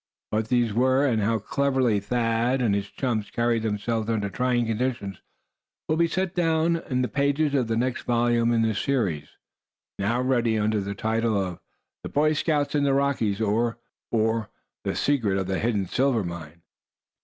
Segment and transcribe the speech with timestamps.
[0.31, 5.21] What these were, and how cleverly Thad and his chums carried themselves under trying conditions,
[5.87, 9.27] will be found set down in the pages of the next volume in this Series,
[9.99, 11.59] now ready under the title of
[12.01, 13.77] "The Boy Scouts in the Rockies; or
[14.11, 16.63] the Secret of the Hidden Silver Mine."